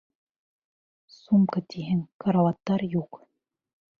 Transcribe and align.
Сумка, 1.17 1.61
тиһең, 1.75 2.01
карауаттар 2.25 2.87
юҡ! 2.97 3.23